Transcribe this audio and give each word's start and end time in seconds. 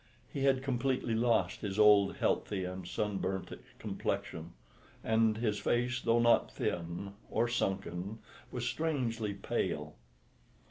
He 0.33 0.45
had 0.45 0.63
completely 0.63 1.13
lost 1.13 1.61
his 1.61 1.77
old 1.77 2.15
healthy 2.15 2.63
and 2.65 2.87
sunburnt 2.87 3.51
complexion, 3.77 4.53
and 5.03 5.37
his 5.37 5.59
face, 5.59 6.01
though 6.01 6.17
not 6.17 6.51
thin 6.51 7.13
or 7.29 7.47
sunken, 7.47 8.17
was 8.49 8.65
strangely 8.65 9.35
pale. 9.35 9.93